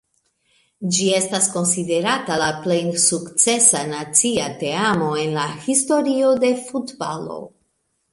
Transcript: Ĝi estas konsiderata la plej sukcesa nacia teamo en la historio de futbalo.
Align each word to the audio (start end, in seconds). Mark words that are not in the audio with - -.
Ĝi 0.93 1.07
estas 1.15 1.49
konsiderata 1.57 2.37
la 2.43 2.47
plej 2.63 2.79
sukcesa 3.03 3.81
nacia 3.91 4.47
teamo 4.63 5.11
en 5.25 5.37
la 5.41 5.45
historio 5.67 6.33
de 6.45 6.51
futbalo. 6.71 7.39